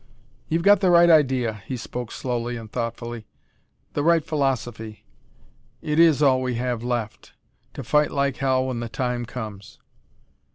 [0.49, 3.27] "You've got the right idea," he spoke slowly and thoughtfully
[3.93, 5.05] "the right philosophy.
[5.79, 7.33] It is all we have left
[7.75, 9.77] to fight like hell when the time comes.